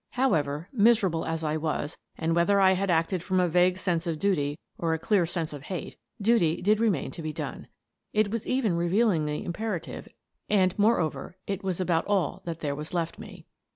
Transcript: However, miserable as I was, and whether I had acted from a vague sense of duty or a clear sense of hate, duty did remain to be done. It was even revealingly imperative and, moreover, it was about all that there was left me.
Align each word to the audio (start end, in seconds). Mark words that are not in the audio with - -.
However, 0.13 0.67
miserable 0.73 1.27
as 1.27 1.43
I 1.43 1.57
was, 1.57 1.95
and 2.17 2.33
whether 2.33 2.59
I 2.59 2.71
had 2.71 2.89
acted 2.89 3.21
from 3.21 3.39
a 3.39 3.47
vague 3.47 3.77
sense 3.77 4.07
of 4.07 4.17
duty 4.17 4.57
or 4.79 4.95
a 4.95 4.97
clear 4.97 5.27
sense 5.27 5.53
of 5.53 5.61
hate, 5.65 5.95
duty 6.19 6.59
did 6.59 6.79
remain 6.79 7.11
to 7.11 7.21
be 7.21 7.31
done. 7.31 7.67
It 8.11 8.31
was 8.31 8.47
even 8.47 8.75
revealingly 8.75 9.45
imperative 9.45 10.07
and, 10.49 10.73
moreover, 10.79 11.37
it 11.45 11.63
was 11.63 11.79
about 11.79 12.07
all 12.07 12.41
that 12.45 12.61
there 12.61 12.73
was 12.73 12.95
left 12.95 13.19
me. 13.19 13.45